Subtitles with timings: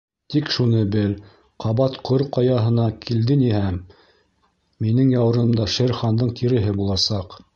[0.33, 1.11] Тик шуны бел:
[1.65, 3.77] ҡабат Ҡор Ҡаяһына килдениһәм,
[4.87, 7.41] минең яурынымда Шер Хандың тиреһе буласаҡ.